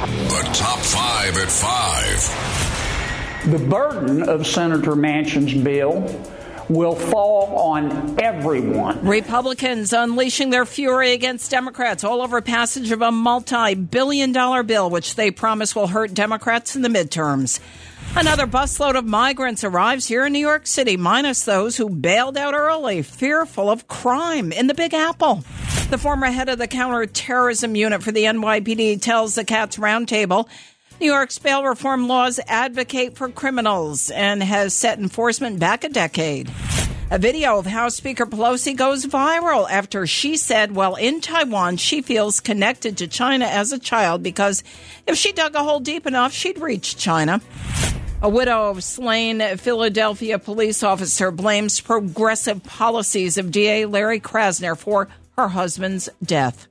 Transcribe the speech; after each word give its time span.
The 0.00 0.48
top 0.54 0.78
five 0.78 1.36
at 1.36 1.50
five. 1.50 3.50
The 3.50 3.58
burden 3.58 4.22
of 4.22 4.46
Senator 4.46 4.96
Manchin's 4.96 5.52
bill 5.52 6.00
will 6.70 6.94
fall 6.94 7.54
on 7.54 8.18
everyone. 8.18 9.06
Republicans 9.06 9.92
unleashing 9.92 10.48
their 10.48 10.64
fury 10.64 11.12
against 11.12 11.50
Democrats 11.50 12.02
all 12.02 12.22
over 12.22 12.40
passage 12.40 12.92
of 12.92 13.02
a 13.02 13.12
multi 13.12 13.74
billion 13.74 14.32
dollar 14.32 14.62
bill, 14.62 14.88
which 14.88 15.16
they 15.16 15.30
promise 15.30 15.76
will 15.76 15.88
hurt 15.88 16.14
Democrats 16.14 16.74
in 16.74 16.80
the 16.80 16.88
midterms. 16.88 17.60
Another 18.16 18.46
busload 18.46 18.96
of 18.96 19.04
migrants 19.04 19.64
arrives 19.64 20.08
here 20.08 20.24
in 20.24 20.32
New 20.32 20.38
York 20.38 20.66
City, 20.66 20.96
minus 20.96 21.44
those 21.44 21.76
who 21.76 21.90
bailed 21.90 22.38
out 22.38 22.54
early, 22.54 23.02
fearful 23.02 23.68
of 23.68 23.86
crime 23.86 24.50
in 24.50 24.66
the 24.66 24.74
Big 24.74 24.94
Apple. 24.94 25.44
The 25.90 25.98
former 25.98 26.28
head 26.28 26.48
of 26.48 26.58
the 26.58 26.68
counterterrorism 26.68 27.74
unit 27.74 28.00
for 28.04 28.12
the 28.12 28.22
NYPD 28.22 29.02
tells 29.02 29.34
the 29.34 29.44
Cats 29.44 29.76
Roundtable 29.76 30.48
New 31.00 31.06
York's 31.06 31.40
bail 31.40 31.64
reform 31.64 32.06
laws 32.06 32.38
advocate 32.46 33.16
for 33.16 33.28
criminals 33.28 34.08
and 34.08 34.40
has 34.40 34.72
set 34.72 35.00
enforcement 35.00 35.58
back 35.58 35.82
a 35.82 35.88
decade. 35.88 36.48
A 37.10 37.18
video 37.18 37.58
of 37.58 37.66
House 37.66 37.96
Speaker 37.96 38.24
Pelosi 38.24 38.76
goes 38.76 39.04
viral 39.04 39.68
after 39.68 40.06
she 40.06 40.36
said 40.36 40.76
while 40.76 40.94
in 40.94 41.20
Taiwan 41.20 41.76
she 41.76 42.02
feels 42.02 42.38
connected 42.38 42.98
to 42.98 43.08
China 43.08 43.46
as 43.46 43.72
a 43.72 43.78
child 43.78 44.22
because 44.22 44.62
if 45.08 45.16
she 45.16 45.32
dug 45.32 45.56
a 45.56 45.64
hole 45.64 45.80
deep 45.80 46.06
enough, 46.06 46.32
she'd 46.32 46.60
reach 46.60 46.98
China. 46.98 47.40
A 48.22 48.28
widow 48.28 48.68
of 48.68 48.84
slain 48.84 49.40
Philadelphia 49.56 50.38
police 50.38 50.84
officer 50.84 51.32
blames 51.32 51.80
progressive 51.80 52.62
policies 52.62 53.38
of 53.38 53.50
DA 53.50 53.86
Larry 53.86 54.20
Krasner 54.20 54.76
for 54.76 55.08
her 55.36 55.48
husband's 55.48 56.08
death. 56.22 56.68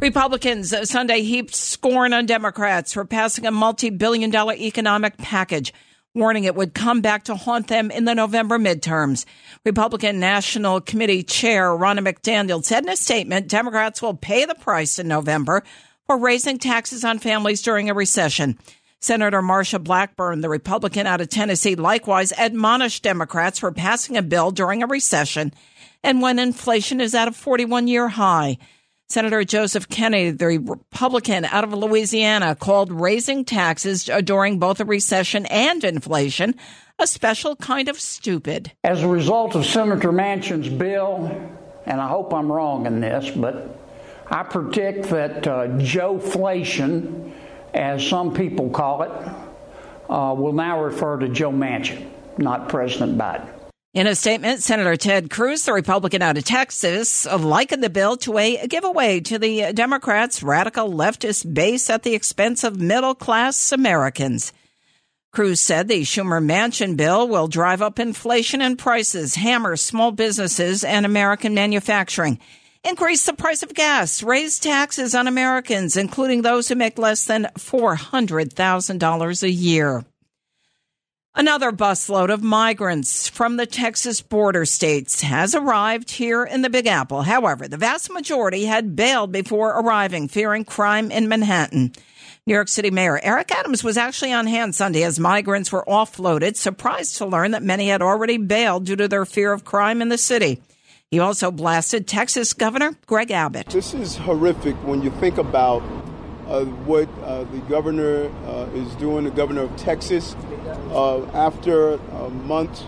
Republicans 0.00 0.72
Sunday 0.88 1.22
heaped 1.22 1.54
scorn 1.54 2.12
on 2.12 2.24
Democrats 2.24 2.92
for 2.92 3.04
passing 3.04 3.46
a 3.46 3.50
multi 3.50 3.90
billion 3.90 4.30
dollar 4.30 4.54
economic 4.54 5.16
package, 5.18 5.74
warning 6.14 6.44
it 6.44 6.54
would 6.54 6.72
come 6.72 7.00
back 7.00 7.24
to 7.24 7.34
haunt 7.34 7.66
them 7.66 7.90
in 7.90 8.04
the 8.04 8.14
November 8.14 8.58
midterms. 8.58 9.24
Republican 9.64 10.20
National 10.20 10.80
Committee 10.80 11.24
Chair 11.24 11.70
Ronna 11.70 12.06
McDaniel 12.06 12.64
said 12.64 12.84
in 12.84 12.90
a 12.90 12.96
statement 12.96 13.48
Democrats 13.48 14.00
will 14.00 14.14
pay 14.14 14.44
the 14.44 14.54
price 14.54 15.00
in 15.00 15.08
November 15.08 15.64
for 16.06 16.16
raising 16.16 16.58
taxes 16.58 17.04
on 17.04 17.18
families 17.18 17.60
during 17.60 17.90
a 17.90 17.94
recession. 17.94 18.56
Senator 19.00 19.42
Marsha 19.42 19.82
Blackburn, 19.82 20.40
the 20.40 20.48
Republican 20.48 21.06
out 21.06 21.20
of 21.20 21.28
Tennessee, 21.28 21.74
likewise 21.74 22.32
admonished 22.38 23.02
Democrats 23.02 23.58
for 23.58 23.72
passing 23.72 24.16
a 24.16 24.22
bill 24.22 24.50
during 24.50 24.82
a 24.82 24.86
recession 24.86 25.52
and 26.02 26.22
when 26.22 26.38
inflation 26.38 27.00
is 27.00 27.14
at 27.14 27.28
a 27.28 27.32
41 27.32 27.88
year 27.88 28.08
high. 28.08 28.58
Senator 29.10 29.42
Joseph 29.42 29.88
Kennedy, 29.88 30.32
the 30.32 30.46
Republican 30.46 31.46
out 31.46 31.64
of 31.64 31.72
Louisiana, 31.72 32.54
called 32.54 32.92
raising 32.92 33.42
taxes 33.42 34.04
during 34.04 34.58
both 34.58 34.80
a 34.80 34.84
recession 34.84 35.46
and 35.46 35.82
inflation 35.82 36.54
a 36.98 37.06
special 37.06 37.54
kind 37.56 37.88
of 37.88 38.00
stupid. 38.00 38.72
As 38.82 39.02
a 39.02 39.08
result 39.08 39.54
of 39.54 39.64
Senator 39.64 40.10
Manchin's 40.10 40.68
bill, 40.68 41.26
and 41.86 42.00
I 42.00 42.08
hope 42.08 42.34
I'm 42.34 42.50
wrong 42.50 42.86
in 42.86 43.00
this, 43.00 43.30
but 43.30 43.78
I 44.30 44.42
predict 44.42 45.08
that 45.10 45.46
uh, 45.46 45.78
Joe-flation, 45.78 47.32
as 47.72 48.06
some 48.06 48.34
people 48.34 48.70
call 48.70 49.02
it, 49.02 49.12
uh, 50.10 50.34
will 50.36 50.52
now 50.52 50.82
refer 50.82 51.18
to 51.18 51.28
Joe 51.28 51.52
Manchin, 51.52 52.10
not 52.36 52.68
President 52.68 53.16
Biden. 53.16 53.48
In 53.94 54.06
a 54.06 54.14
statement, 54.14 54.62
Senator 54.62 54.96
Ted 54.96 55.30
Cruz, 55.30 55.62
the 55.62 55.72
Republican 55.72 56.20
out 56.20 56.36
of 56.36 56.44
Texas, 56.44 57.24
likened 57.24 57.82
the 57.82 57.88
bill 57.88 58.18
to 58.18 58.36
a 58.36 58.66
giveaway 58.66 59.18
to 59.20 59.38
the 59.38 59.72
Democrats' 59.72 60.42
radical 60.42 60.92
leftist 60.92 61.54
base 61.54 61.88
at 61.88 62.02
the 62.02 62.14
expense 62.14 62.64
of 62.64 62.78
middle 62.78 63.14
class 63.14 63.72
Americans. 63.72 64.52
Cruz 65.32 65.62
said 65.62 65.88
the 65.88 66.02
Schumer 66.02 66.44
Manchin 66.44 66.98
bill 66.98 67.26
will 67.28 67.48
drive 67.48 67.80
up 67.80 67.98
inflation 67.98 68.60
and 68.60 68.78
prices, 68.78 69.36
hammer 69.36 69.74
small 69.74 70.12
businesses 70.12 70.84
and 70.84 71.06
American 71.06 71.54
manufacturing, 71.54 72.38
increase 72.84 73.24
the 73.24 73.32
price 73.32 73.62
of 73.62 73.72
gas, 73.72 74.22
raise 74.22 74.58
taxes 74.58 75.14
on 75.14 75.26
Americans, 75.26 75.96
including 75.96 76.42
those 76.42 76.68
who 76.68 76.74
make 76.74 76.98
less 76.98 77.24
than 77.24 77.48
$400,000 77.56 79.42
a 79.42 79.50
year. 79.50 80.04
Another 81.38 81.70
busload 81.70 82.34
of 82.34 82.42
migrants 82.42 83.28
from 83.28 83.58
the 83.58 83.66
Texas 83.66 84.20
border 84.20 84.64
states 84.64 85.20
has 85.20 85.54
arrived 85.54 86.10
here 86.10 86.42
in 86.44 86.62
the 86.62 86.68
Big 86.68 86.88
Apple. 86.88 87.22
However, 87.22 87.68
the 87.68 87.76
vast 87.76 88.12
majority 88.12 88.64
had 88.64 88.96
bailed 88.96 89.30
before 89.30 89.68
arriving, 89.68 90.26
fearing 90.26 90.64
crime 90.64 91.12
in 91.12 91.28
Manhattan. 91.28 91.92
New 92.44 92.54
York 92.54 92.66
City 92.66 92.90
Mayor 92.90 93.20
Eric 93.22 93.52
Adams 93.52 93.84
was 93.84 93.96
actually 93.96 94.32
on 94.32 94.48
hand 94.48 94.74
Sunday 94.74 95.04
as 95.04 95.20
migrants 95.20 95.70
were 95.70 95.84
offloaded, 95.86 96.56
surprised 96.56 97.18
to 97.18 97.26
learn 97.26 97.52
that 97.52 97.62
many 97.62 97.86
had 97.86 98.02
already 98.02 98.38
bailed 98.38 98.86
due 98.86 98.96
to 98.96 99.06
their 99.06 99.24
fear 99.24 99.52
of 99.52 99.64
crime 99.64 100.02
in 100.02 100.08
the 100.08 100.18
city. 100.18 100.60
He 101.08 101.20
also 101.20 101.52
blasted 101.52 102.08
Texas 102.08 102.52
Governor 102.52 102.96
Greg 103.06 103.30
Abbott. 103.30 103.68
This 103.68 103.94
is 103.94 104.16
horrific 104.16 104.74
when 104.84 105.02
you 105.02 105.10
think 105.12 105.38
about 105.38 105.84
uh, 106.48 106.64
what 106.64 107.08
uh, 107.22 107.44
the 107.44 107.58
governor 107.68 108.28
uh, 108.46 108.66
is 108.74 108.92
doing, 108.96 109.22
the 109.22 109.30
governor 109.30 109.62
of 109.62 109.76
Texas, 109.76 110.34
uh, 110.90 111.24
after 111.32 111.94
a 111.94 112.30
month 112.30 112.82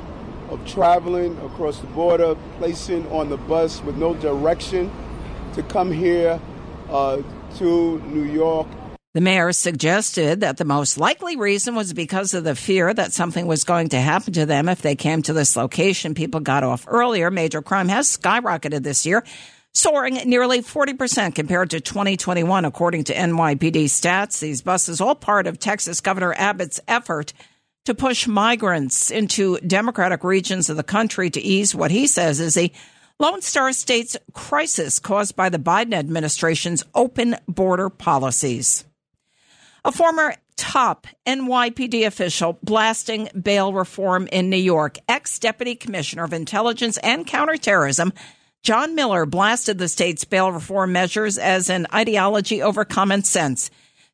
of 0.50 0.64
traveling 0.66 1.38
across 1.38 1.78
the 1.78 1.86
border, 1.88 2.36
placing 2.58 3.06
on 3.10 3.28
the 3.28 3.36
bus 3.36 3.82
with 3.82 3.96
no 3.96 4.14
direction 4.14 4.90
to 5.54 5.62
come 5.62 5.92
here 5.92 6.40
uh, 6.90 7.22
to 7.56 8.00
New 8.00 8.24
York. 8.24 8.66
The 9.12 9.20
mayor 9.20 9.52
suggested 9.52 10.40
that 10.40 10.56
the 10.56 10.64
most 10.64 10.96
likely 10.96 11.36
reason 11.36 11.74
was 11.74 11.92
because 11.92 12.32
of 12.32 12.44
the 12.44 12.54
fear 12.54 12.94
that 12.94 13.12
something 13.12 13.46
was 13.46 13.64
going 13.64 13.88
to 13.88 14.00
happen 14.00 14.32
to 14.34 14.46
them 14.46 14.68
if 14.68 14.82
they 14.82 14.94
came 14.94 15.22
to 15.22 15.32
this 15.32 15.56
location. 15.56 16.14
People 16.14 16.38
got 16.40 16.62
off 16.62 16.84
earlier. 16.86 17.30
Major 17.30 17.60
crime 17.60 17.88
has 17.88 18.16
skyrocketed 18.16 18.84
this 18.84 19.04
year 19.04 19.24
soaring 19.72 20.14
nearly 20.26 20.62
40% 20.62 21.34
compared 21.34 21.70
to 21.70 21.80
2021, 21.80 22.64
according 22.64 23.04
to 23.04 23.14
NYPD 23.14 23.84
stats. 23.84 24.40
These 24.40 24.62
buses, 24.62 25.00
all 25.00 25.14
part 25.14 25.46
of 25.46 25.58
Texas 25.58 26.00
Governor 26.00 26.34
Abbott's 26.36 26.80
effort 26.88 27.32
to 27.84 27.94
push 27.94 28.26
migrants 28.26 29.10
into 29.10 29.58
Democratic 29.60 30.24
regions 30.24 30.68
of 30.68 30.76
the 30.76 30.82
country 30.82 31.30
to 31.30 31.40
ease 31.40 31.74
what 31.74 31.90
he 31.90 32.06
says 32.06 32.40
is 32.40 32.56
a 32.56 32.72
Lone 33.18 33.42
Star 33.42 33.72
State's 33.72 34.16
crisis 34.32 34.98
caused 34.98 35.36
by 35.36 35.48
the 35.48 35.58
Biden 35.58 35.94
administration's 35.94 36.84
open 36.94 37.36
border 37.46 37.90
policies. 37.90 38.84
A 39.84 39.92
former 39.92 40.34
top 40.56 41.06
NYPD 41.26 42.06
official 42.06 42.58
blasting 42.62 43.28
bail 43.40 43.72
reform 43.72 44.28
in 44.30 44.50
New 44.50 44.56
York, 44.56 44.98
ex 45.08 45.38
deputy 45.38 45.74
commissioner 45.74 46.24
of 46.24 46.32
intelligence 46.32 46.98
and 46.98 47.26
counterterrorism 47.26 48.12
John 48.62 48.94
Miller 48.94 49.24
blasted 49.24 49.78
the 49.78 49.88
state's 49.88 50.24
bail 50.24 50.52
reform 50.52 50.92
measures 50.92 51.38
as 51.38 51.70
an 51.70 51.86
ideology 51.94 52.60
over 52.60 52.84
common 52.84 53.22
sense, 53.22 53.70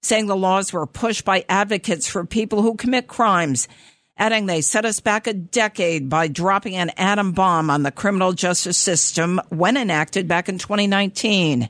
saying 0.07 0.27
the 0.27 0.37
laws 0.37 0.73
were 0.73 0.87
pushed 0.87 1.25
by 1.25 1.45
advocates 1.49 2.07
for 2.07 2.25
people 2.25 2.63
who 2.63 2.77
commit 2.77 3.09
crimes, 3.09 3.69
adding 4.17 4.47
they 4.47 4.61
set 4.61 4.85
us 4.85 5.01
back 5.01 5.27
a 5.27 5.33
decade 5.35 6.09
by 6.09 6.29
dropping 6.29 6.77
an 6.77 6.91
atom 6.97 7.33
bomb 7.33 7.69
on 7.69 7.83
the 7.83 7.91
criminal 7.91 8.33
justice 8.33 8.79
system 8.79 9.41
when 9.51 9.77
enacted 9.77 10.29
back 10.29 10.49
in 10.49 10.59
2019. 10.59 11.69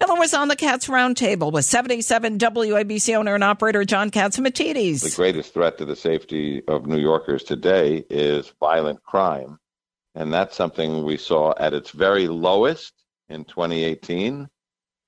Miller 0.00 0.18
was 0.18 0.34
on 0.34 0.48
the 0.48 0.56
Cats 0.56 0.86
Roundtable 0.88 1.50
with 1.50 1.64
77 1.64 2.38
WABC 2.38 3.16
owner 3.16 3.34
and 3.34 3.42
operator 3.42 3.84
John 3.84 4.10
Catsimatidis. 4.10 5.02
The 5.02 5.16
greatest 5.16 5.54
threat 5.54 5.78
to 5.78 5.84
the 5.84 5.96
safety 5.96 6.62
of 6.68 6.86
New 6.86 6.98
Yorkers 6.98 7.42
today 7.42 8.04
is 8.10 8.52
violent 8.60 9.02
crime 9.02 9.58
and 10.18 10.32
that's 10.32 10.56
something 10.56 11.04
we 11.04 11.16
saw 11.16 11.54
at 11.58 11.72
its 11.72 11.92
very 11.92 12.26
lowest 12.26 12.92
in 13.28 13.44
2018. 13.44 14.48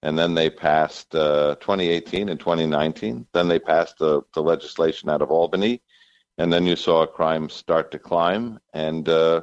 And 0.03 0.19
then 0.19 0.35
they 0.35 0.49
passed 0.49 1.15
uh, 1.15 1.57
2018 1.57 2.29
and 2.29 2.41
2019. 2.41 3.27
Then 3.33 3.49
they 3.49 3.59
passed 3.59 3.99
the, 3.99 4.23
the 4.35 4.43
legislation 4.43 5.11
out 5.11 5.23
of 5.23 5.31
Albany. 5.31 5.83
And 6.39 6.53
then 6.53 6.65
you 6.65 6.77
saw 6.77 7.05
crime 7.07 7.51
start 7.51 7.91
to 7.93 7.99
climb. 7.99 8.59
And 8.73 9.09
uh, 9.09 9.43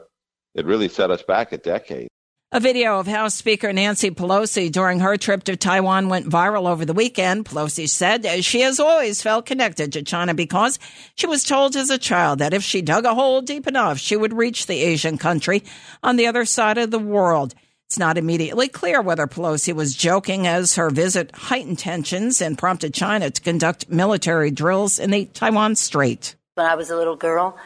it 0.55 0.65
really 0.65 0.89
set 0.89 1.11
us 1.11 1.21
back 1.21 1.51
a 1.51 1.57
decade. 1.57 2.09
A 2.53 2.61
video 2.61 2.97
of 2.97 3.07
House 3.07 3.35
Speaker 3.35 3.73
Nancy 3.73 4.09
Pelosi 4.09 4.71
during 4.71 5.01
her 5.01 5.17
trip 5.17 5.43
to 5.43 5.57
Taiwan 5.57 6.07
went 6.07 6.29
viral 6.29 6.69
over 6.69 6.85
the 6.85 6.93
weekend. 6.93 7.43
Pelosi 7.43 7.89
said 7.89 8.25
she 8.45 8.61
has 8.61 8.79
always 8.79 9.21
felt 9.21 9.45
connected 9.45 9.91
to 9.91 10.01
China 10.01 10.33
because 10.33 10.79
she 11.15 11.27
was 11.27 11.43
told 11.43 11.75
as 11.75 11.89
a 11.89 11.97
child 11.97 12.39
that 12.39 12.53
if 12.53 12.63
she 12.63 12.81
dug 12.81 13.03
a 13.03 13.13
hole 13.13 13.41
deep 13.41 13.67
enough, 13.67 13.97
she 13.97 14.15
would 14.15 14.31
reach 14.31 14.65
the 14.65 14.81
Asian 14.81 15.17
country 15.17 15.61
on 16.01 16.15
the 16.15 16.27
other 16.27 16.45
side 16.45 16.77
of 16.77 16.89
the 16.89 16.99
world. 16.99 17.53
It's 17.87 17.97
not 17.97 18.17
immediately 18.17 18.67
clear 18.67 19.01
whether 19.01 19.27
Pelosi 19.27 19.73
was 19.73 19.95
joking 19.95 20.45
as 20.45 20.75
her 20.75 20.89
visit 20.89 21.33
heightened 21.33 21.79
tensions 21.79 22.41
and 22.41 22.57
prompted 22.57 22.93
China 22.93 23.31
to 23.31 23.41
conduct 23.41 23.89
military 23.89 24.51
drills 24.51 24.99
in 24.99 25.09
the 25.09 25.23
Taiwan 25.27 25.75
Strait. 25.75 26.35
When 26.55 26.65
I 26.65 26.75
was 26.75 26.89
a 26.89 26.97
little 26.97 27.15
girl, 27.15 27.57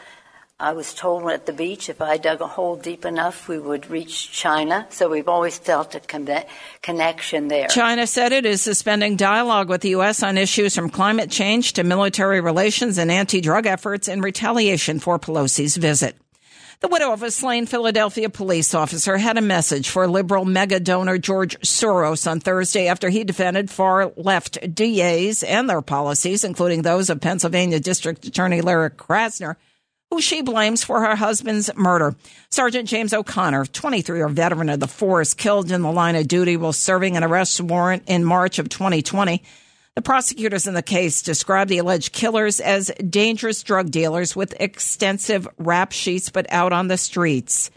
I 0.59 0.73
was 0.73 0.93
told 0.93 1.27
at 1.31 1.47
the 1.47 1.53
beach 1.53 1.89
if 1.89 2.03
I 2.03 2.17
dug 2.17 2.39
a 2.39 2.45
hole 2.45 2.75
deep 2.75 3.03
enough, 3.03 3.47
we 3.47 3.57
would 3.57 3.89
reach 3.89 4.31
China. 4.31 4.85
So 4.91 5.09
we've 5.09 5.27
always 5.27 5.57
felt 5.57 5.95
a 5.95 5.99
con- 5.99 6.29
connection 6.83 7.47
there. 7.47 7.67
China 7.69 8.05
said 8.05 8.31
it 8.31 8.45
is 8.45 8.61
suspending 8.61 9.15
dialogue 9.15 9.69
with 9.69 9.81
the 9.81 9.89
U.S. 9.89 10.21
on 10.21 10.37
issues 10.37 10.75
from 10.75 10.91
climate 10.91 11.31
change 11.31 11.73
to 11.73 11.83
military 11.83 12.41
relations 12.41 12.99
and 12.99 13.11
anti 13.11 13.41
drug 13.41 13.65
efforts 13.65 14.07
in 14.07 14.21
retaliation 14.21 14.99
for 14.99 15.17
Pelosi's 15.17 15.77
visit. 15.77 16.15
The 16.81 16.87
widow 16.87 17.13
of 17.13 17.21
a 17.21 17.29
slain 17.29 17.67
Philadelphia 17.67 18.27
police 18.27 18.73
officer 18.73 19.15
had 19.15 19.37
a 19.37 19.41
message 19.41 19.87
for 19.87 20.07
liberal 20.07 20.45
mega 20.45 20.79
donor 20.79 21.19
George 21.19 21.55
Soros 21.59 22.25
on 22.25 22.39
Thursday 22.39 22.87
after 22.87 23.09
he 23.09 23.23
defended 23.23 23.69
far 23.69 24.11
left 24.17 24.57
DAs 24.73 25.43
and 25.43 25.69
their 25.69 25.83
policies, 25.83 26.43
including 26.43 26.81
those 26.81 27.11
of 27.11 27.21
Pennsylvania 27.21 27.79
District 27.79 28.25
Attorney 28.25 28.61
Larry 28.61 28.89
Krasner, 28.89 29.57
who 30.09 30.21
she 30.21 30.41
blames 30.41 30.83
for 30.83 31.01
her 31.01 31.15
husband's 31.15 31.69
murder. 31.75 32.15
Sergeant 32.49 32.89
James 32.89 33.13
O'Connor, 33.13 33.67
23 33.67 34.17
year 34.17 34.27
veteran 34.27 34.69
of 34.69 34.79
the 34.79 34.87
force, 34.87 35.35
killed 35.35 35.71
in 35.71 35.83
the 35.83 35.91
line 35.91 36.15
of 36.15 36.27
duty 36.27 36.57
while 36.57 36.73
serving 36.73 37.15
an 37.15 37.23
arrest 37.23 37.61
warrant 37.61 38.01
in 38.07 38.25
March 38.25 38.57
of 38.57 38.69
2020. 38.69 39.43
The 39.95 40.01
prosecutors 40.01 40.67
in 40.67 40.73
the 40.73 40.81
case 40.81 41.21
described 41.21 41.69
the 41.69 41.79
alleged 41.79 42.13
killers 42.13 42.61
as 42.61 42.91
dangerous 43.09 43.61
drug 43.61 43.91
dealers 43.91 44.37
with 44.37 44.55
extensive 44.57 45.45
rap 45.57 45.91
sheets 45.91 46.29
but 46.29 46.45
out 46.49 46.71
on 46.71 46.87
the 46.87 46.95
streets. 46.95 47.69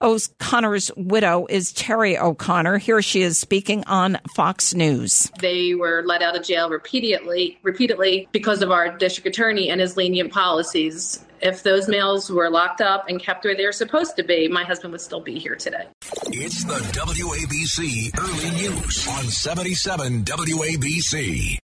O'Connor's 0.00 0.90
widow 0.96 1.46
is 1.50 1.72
Terry 1.72 2.16
O'Connor. 2.16 2.78
Here 2.78 3.02
she 3.02 3.20
is 3.20 3.38
speaking 3.38 3.84
on 3.84 4.18
Fox 4.34 4.72
News. 4.72 5.30
They 5.40 5.74
were 5.74 6.04
let 6.06 6.22
out 6.22 6.36
of 6.36 6.42
jail 6.42 6.70
repeatedly, 6.70 7.58
repeatedly 7.62 8.28
because 8.32 8.62
of 8.62 8.70
our 8.70 8.96
district 8.96 9.26
attorney 9.26 9.68
and 9.68 9.80
his 9.80 9.94
lenient 9.94 10.32
policies. 10.32 11.22
If 11.40 11.62
those 11.62 11.88
males 11.88 12.30
were 12.30 12.50
locked 12.50 12.80
up 12.80 13.08
and 13.08 13.20
kept 13.20 13.44
where 13.44 13.56
they 13.56 13.64
were 13.64 13.72
supposed 13.72 14.16
to 14.16 14.22
be, 14.22 14.48
my 14.48 14.64
husband 14.64 14.92
would 14.92 15.00
still 15.00 15.20
be 15.20 15.38
here 15.38 15.56
today. 15.56 15.86
It's 16.26 16.64
the 16.64 16.74
WABC 16.74 18.18
Early 18.18 18.50
News 18.56 19.08
on 19.08 19.24
77 19.24 20.24
WABC. 20.24 21.58